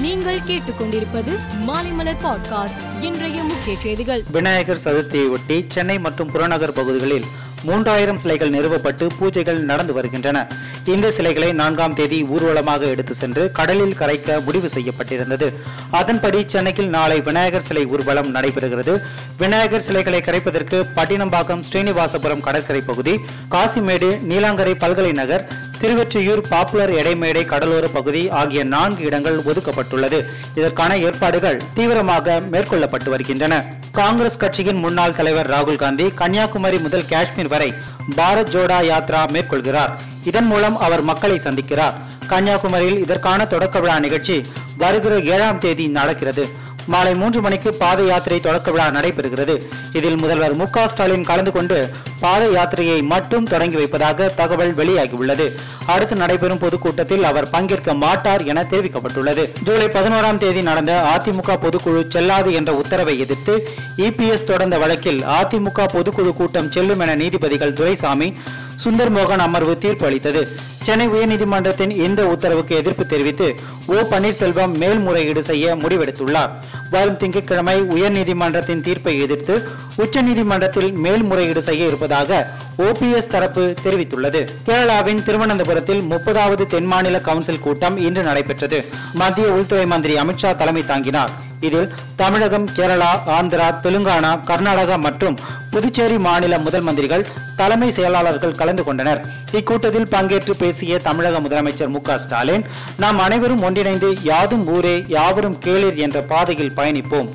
நீங்கள் 0.00 0.38
கேட்டுக்கொண்டிருப்பது 0.38 1.38
மாலைமலர் 1.66 2.16
பாட்காஸ்ட் 2.24 3.02
இன்றைய 3.02 3.42
முக்கிய 3.42 3.76
செய்திகள். 3.82 4.22
விநாயகர் 4.30 4.80
சதுர்த்தியை 4.84 5.30
ஒட்டி 5.30 5.64
சென்னை 5.68 5.98
மற்றும் 5.98 6.30
புறநகர் 6.30 6.72
பகுதிகளில் 6.72 7.24
மூன்றாயிரம் 7.66 8.16
சிலைகள் 8.16 8.50
நிறுவப்பட்டு 8.50 9.08
பூஜைகள் 9.20 9.58
நடந்து 9.58 9.92
வருகின்றன. 9.92 10.46
இந்த 10.84 11.10
சிலைகளை 11.10 11.52
நான்காம் 11.52 11.94
தேதி 11.94 12.24
ஊர்வலமாக 12.24 12.86
எடுத்து 12.86 13.14
சென்று 13.14 13.52
கடலில் 13.52 13.94
கரைக்க 13.94 14.40
முடிவு 14.44 14.68
செய்யப்பட்டிருந்தது. 14.68 15.52
அதன்படி 15.90 16.44
சென்னையில் 16.46 16.88
நாளை 16.88 17.20
விநாயகர் 17.20 17.62
சிலை 17.62 17.86
ஊர்வலம் 17.86 18.34
நடைபெறுகிறது. 18.34 19.02
விநாயகர் 19.38 19.80
சிலைகளை 19.80 20.20
கரைப்பதற்கு 20.20 20.84
பட்டினம்பாக்கம் 20.96 21.62
ஸ்ரீனிவாசபுரம் 21.72 22.40
கடற்கரை 22.40 22.80
பகுதி 22.80 23.20
காசிமேடு 23.50 24.18
நீலாங்கரை 24.28 24.74
பல்கலை 24.74 25.12
நகர் 25.12 25.48
திருவொற்றியூர் 25.80 26.40
பாப்புலர் 26.48 26.90
எடைமேடை 26.90 27.44
கடலோர 27.44 27.88
பகுதி 27.88 28.28
ஆகிய 28.28 28.64
நான்கு 28.64 29.04
இடங்கள் 29.04 29.38
ஒதுக்கப்பட்டுள்ளது. 29.38 30.24
இதற்கான 30.54 30.98
ஏற்பாடுகள் 30.98 31.62
தீவிரமாக 31.74 32.42
மேற்கொள்ளப்பட்டு 32.52 33.08
வருகின்றன. 33.08 33.64
காங்கிரஸ் 33.92 34.36
கட்சியின் 34.36 34.76
முன்னாள் 34.76 35.14
தலைவர் 35.14 35.50
ராகுல் 35.50 35.76
காந்தி 35.76 36.10
கன்னியாகுமரி 36.10 36.78
முதல் 36.78 37.06
காஷ்மீர் 37.06 37.48
வரை 37.48 37.72
பாரத் 38.16 38.52
ஜோடா 38.54 38.78
யாத்ரா 38.90 39.22
மேற்கொள்கிறார். 39.26 39.90
இதன் 40.24 40.44
மூலம் 40.44 40.78
அவர் 40.78 41.02
மக்களை 41.02 41.40
சந்திக்கிறார். 41.44 41.92
கன்னியாகுமரியில் 42.28 42.98
இதற்கான 42.98 43.44
தொடக்க 43.44 43.80
விழா 43.80 43.98
நிகழ்ச்சி 43.98 44.46
வருகிற 44.78 45.18
ஏழாம் 45.18 45.58
தேதி 45.58 45.86
நடக்கிறது. 45.86 46.59
மாலை 46.86 47.14
மூன்று 47.14 47.40
மணிக்கு 47.40 47.74
பாத 47.74 48.02
யாத்திரை 48.02 48.40
தொடக்க 48.40 48.70
விழா 48.70 48.86
நடைபெறுகிறது. 48.88 49.60
இதில் 49.92 50.16
முதல்வர் 50.16 50.56
மு 50.56 50.66
ஸ்டாலின் 50.86 51.24
கலந்து 51.24 51.52
கொண்டு 51.52 51.90
பாத 52.20 52.48
யாத்திரையை 52.48 53.02
மட்டும் 53.02 53.44
தொடங்கி 53.44 53.76
வைப்பதாக 53.76 54.28
தகவல் 54.28 54.74
வெளியாகியுள்ளது. 54.74 55.46
அடுத்து 55.86 56.16
நடைபெறும் 56.16 56.58
பொதுக்கூட்டத்தில் 56.58 57.24
அவர் 57.24 57.50
பங்கேற்க 57.50 57.94
மாட்டார் 57.94 58.44
என 58.44 58.62
தெரிவிக்கப்பட்டுள்ளது. 58.62 59.44
ஜூலை 59.64 59.86
பதினோராம் 59.86 60.38
தேதி 60.38 60.62
நடந்த 60.62 61.18
அதிமுக 61.18 61.56
பொதுக்குழு 61.64 62.08
செல்லாது 62.08 62.52
என்ற 62.52 62.72
உத்தரவை 62.72 63.18
எதிர்த்து 63.18 63.68
இபிஎஸ் 63.96 64.44
தொடர்ந்த 64.44 64.78
வழக்கில் 64.78 65.24
அதிமுக 65.24 65.86
பொதுக்குழு 65.96 66.32
கூட்டம் 66.32 66.70
செல்லும் 66.70 66.98
என 66.98 67.14
நீதிபதிகள் 67.14 67.72
துரைசாமி 67.72 68.36
சுந்தர் 68.84 69.12
மோகன் 69.16 69.44
அமர்வு 69.46 69.78
தீர்ப்பு 69.78 70.06
அளித்தது 70.06 70.42
சென்னை 70.82 71.06
உயர்நீதிமன்றத்தின் 71.08 71.90
இந்த 72.04 72.26
உத்தரவுக்கு 72.26 72.76
எதிர்ப்பு 72.76 73.06
தெரிவித்து 73.06 73.48
ஓ 73.86 73.96
பன்னீர்செல்வம் 74.12 74.76
மேல்முறையீடு 74.82 75.42
செய்ய 75.42 75.74
முடிவெடுத்துள்ளார். 75.76 76.52
வரும் 76.90 77.16
திங்கட்கிழமை 77.16 77.80
உயர்நீதிமன்றத்தின் 77.96 78.80
தீர்ப்பை 78.80 79.20
எதிர்த்து 79.20 79.68
உச்சநீதிமன்றத்தில் 79.96 80.92
மேல்முறையீடு 80.92 81.62
செய்ய 81.62 81.86
இருப்பதாக 81.86 82.40
ஓபிஎஸ் 82.78 83.32
தரப்பு 83.34 83.74
தெரிவித்துள்ளது. 83.84 84.40
கேரளாவின் 84.68 85.22
திருவனந்தபுரத்தில் 85.22 86.02
முப்பதாவது 86.12 86.66
தென்மாநில 86.74 87.20
கவுன்சில் 87.20 87.64
கூட்டம் 87.66 87.98
இன்று 88.08 88.22
நடைபெற்றது. 88.22 88.84
மத்திய 89.14 89.48
உள்துறை 89.48 89.86
மந்திரி 89.86 90.16
அமித்ஷா 90.16 90.56
தலைமை 90.56 90.84
தாங்கினார். 90.84 91.48
இதில் 91.66 91.88
தமிழகம் 92.20 92.66
கேரளா 92.76 93.10
ஆந்திரா 93.36 93.66
தெலுங்கானா 93.84 94.30
கர்நாடகா 94.50 94.96
மற்றும் 95.06 95.36
புதுச்சேரி 95.72 96.16
மாநில 96.26 96.54
முதல் 96.66 96.84
மந்திரிகள் 96.86 97.26
தலைமை 97.58 97.88
செயலாளர்கள் 97.96 98.56
கலந்து 98.60 98.82
கொண்டனர். 98.84 99.20
இக்கூட்டத்தில் 99.58 100.08
பங்கேற்று 100.14 100.54
பேசிய 100.62 100.98
தமிழக 101.08 101.40
முதலமைச்சர் 101.46 101.92
மு 101.94 102.00
ஸ்டாலின் 102.24 102.64
நாம் 103.02 103.18
அனைவரும் 103.18 103.64
ஒன்றிணைந்து 103.68 104.10
யாதும் 104.30 104.64
ஊரே 104.76 104.96
யாவரும் 105.16 105.58
கேளிர் 105.66 106.00
என்ற 106.06 106.20
பாதையில் 106.32 106.74
பயணிப்போம். 106.78 107.28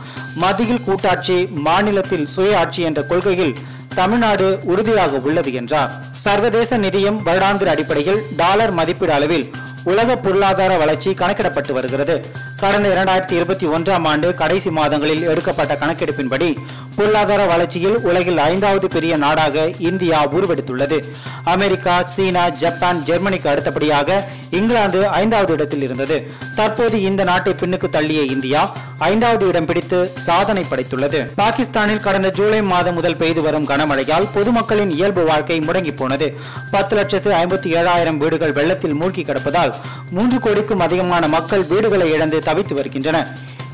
மத்தியில் 0.44 0.86
கூட்டாட்சி 0.88 1.38
மாநிலத்தில் 1.68 2.26
சுய 2.34 2.58
ஆட்சி 2.62 2.82
என்ற 2.90 3.02
கொள்கையில் 3.12 3.56
தமிழ்நாடு 4.00 4.48
உறுதியாக 4.72 5.20
உள்ளது 5.28 5.54
என்றார். 5.60 5.92
சர்வதேச 6.26 6.78
நிதியம் 6.78 7.22
வருடாந்திர 7.28 7.70
அடிப்படையில் 7.76 8.24
டாலர் 8.42 8.74
மதிப்பீடு 8.80 9.14
அளவில் 9.18 9.46
உலக 9.92 10.18
பொருளாதார 10.18 10.78
வளர்ச்சி 10.78 11.10
கணக்கிடப்பட்டு 11.12 11.72
வருகிறது. 11.72 12.16
கடந்த 12.62 12.88
இரண்டாயிரத்தி 12.96 13.36
இருபத்தி 13.40 13.66
ஒன்றாம் 13.68 14.08
ஆண்டு 14.12 14.28
கடைசி 14.42 14.70
மாதங்களில் 14.70 15.24
எடுக்கப்பட்ட 15.32 15.74
கணக்கெடுப்பின்படி 15.82 16.50
பொருளாதார 16.96 17.46
வளர்ச்சியில் 17.46 17.98
உலகில் 18.10 18.38
ஐந்தாவது 18.38 18.88
பெரிய 18.88 19.18
நாடாக 19.18 19.66
இந்தியா 19.90 20.20
உருவெடுத்துள்ளது. 20.28 21.00
அமெரிக்கா 21.44 22.04
சீனா 22.04 22.50
ஜப்பான் 22.64 23.04
ஜெர்மனிக்கு 23.04 23.50
அடுத்தபடியாக 23.50 24.24
இங்கிலாந்து 24.50 25.08
ஐந்தாவது 25.08 25.54
இடத்தில் 25.54 25.82
இருந்தது. 25.82 26.18
தற்போது 26.56 27.02
இந்த 27.02 27.24
நாட்டை 27.24 27.54
பின்னுக்கு 27.54 27.90
தள்ளிய 27.98 28.24
இந்தியா 28.36 28.62
ஐந்தாவது 28.98 29.48
இடம் 29.48 29.66
பிடித்து 29.66 30.12
சாதனை 30.18 30.64
படைத்துள்ளது. 30.64 31.32
பாகிஸ்தானில் 31.36 32.00
கடந்த 32.00 32.32
ஜூலை 32.32 32.62
மாதம் 32.62 32.94
முதல் 32.94 33.16
பெய்து 33.16 33.42
வரும் 33.42 33.68
கனமழையால் 33.68 34.28
பொதுமக்களின் 34.34 34.90
இயல்பு 34.90 35.24
வாழ்க்கை 35.24 35.60
முடங்கி 35.60 35.96
போனது. 35.96 36.38
பத்து 36.72 36.96
லட்சத்து 36.96 37.32
ஐம்பத்தி 37.32 37.70
ஏழாயிரம் 37.80 38.18
வீடுகள் 38.18 38.54
வெள்ளத்தில் 38.54 38.94
மூழ்கி 38.94 39.24
கிடப்பதால் 39.24 39.74
மூன்று 40.12 40.40
கோடிக்கும் 40.40 40.80
அதிகமான 40.80 41.28
மக்கள் 41.28 41.66
வீடுகளை 41.66 42.12
இழந்து 42.12 42.40
தவித்து 42.40 42.74
வருகின்றனர். 42.74 43.28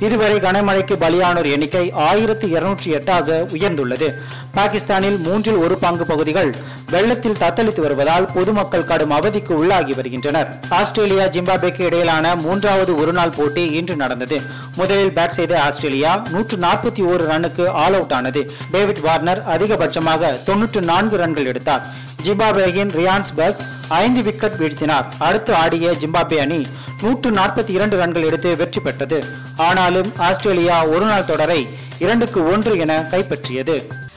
இதுவரை 0.05 0.35
கனமழைக்கு 0.45 0.95
பலியானோர் 1.03 1.47
எண்ணிக்கை 1.55 1.91
ஆயிரத்தி 1.91 2.47
இருநூற்றி 2.55 2.89
எட்டாக 2.97 3.37
உயர்ந்துள்ளது. 3.55 4.07
பாகிஸ்தானில் 4.55 5.17
மூன்றில் 5.25 5.59
ஒரு 5.63 5.75
பங்கு 5.83 6.05
பகுதிகள் 6.05 6.49
வெள்ளத்தில் 6.93 7.37
தத்தளித்து 7.43 7.81
வருவதால் 7.85 8.25
பொதுமக்கள் 8.35 8.87
கடும் 8.91 9.13
அவதிக்கு 9.17 9.53
உள்ளாகி 9.59 9.93
வருகின்றனர். 9.99 10.49
ஆஸ்திரேலியா 10.69 11.25
ஜிம்பாபேக்கு 11.25 11.83
இடையிலான 11.89 12.35
மூன்றாவது 12.35 12.93
ஒருநாள் 13.01 13.35
போட்டி 13.37 13.65
இன்று 13.79 13.95
நடந்தது. 13.95 14.39
முதலில் 14.75 15.15
பேட் 15.17 15.37
செய்த 15.39 15.61
ஆஸ்திரேலியா 15.61 16.13
நூற்று 16.29 16.57
நாற்பத்தி 16.57 17.03
ஓரு 17.11 17.25
ரன்னுக்கு 17.31 17.67
ஆல் 17.83 17.97
அவுட் 17.99 18.15
ஆனது. 18.19 18.43
டேவிட் 18.71 19.03
வார்னர் 19.07 19.43
அதிகபட்சமாக 19.55 20.43
தொன்னூற்று 20.43 20.81
நான்கு 20.81 21.17
ரன்கள் 21.17 21.51
எடுத்தார். 21.53 21.85
ஜிம்பாபேயின் 22.23 22.91
ரியான்ஸ்பர்க் 22.99 23.61
ஐந்து 23.91 24.23
விக்கெட் 24.23 24.59
வீழ்த்தினார். 24.59 25.05
அடுத்து 25.17 25.55
ஆடிய 25.55 25.91
ஜிம்பாப்வே 25.91 26.37
அணி 26.37 26.65
நூற்று 27.01 27.31
நாற்பத்தி 27.31 27.69
இரண்டு 27.69 27.97
ரன்கள் 27.97 28.25
எடுத்து 28.25 28.55
வெற்றி 28.55 28.81
பெற்றது. 28.81 29.25
ஆனாலும் 29.57 30.11
ஆஸ்திரேலியா 30.17 30.85
ஒருநாள் 30.85 31.25
தொடரை 31.25 31.67
இரண்டுக்கு 31.99 32.51
ஒன்று 32.51 32.77
என 32.77 33.07
கைப்பற்றியது. 33.11 33.75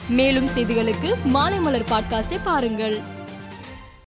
மேலும் 0.09 0.47
செய்திகளுக்கு 0.47 1.13
மாலைமலர் 1.33 1.91
பாட்காஸ்டை 1.91 2.39
பாருங்கள். 2.43 3.01